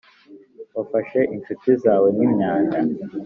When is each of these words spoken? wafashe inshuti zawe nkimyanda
wafashe 0.75 1.19
inshuti 1.35 1.69
zawe 1.83 2.07
nkimyanda 2.15 2.77